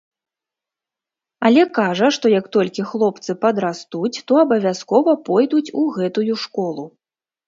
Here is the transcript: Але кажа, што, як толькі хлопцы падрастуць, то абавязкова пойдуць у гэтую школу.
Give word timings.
Але 1.49 1.65
кажа, 1.79 2.07
што, 2.15 2.25
як 2.39 2.45
толькі 2.57 2.85
хлопцы 2.91 3.35
падрастуць, 3.43 4.13
то 4.31 4.39
абавязкова 4.45 5.15
пойдуць 5.29 5.67
у 5.83 5.85
гэтую 5.99 6.33
школу. 6.45 6.83